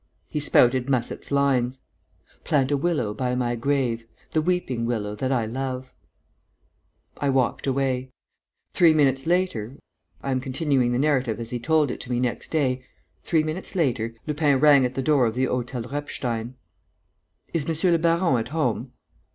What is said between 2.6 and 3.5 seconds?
a willow by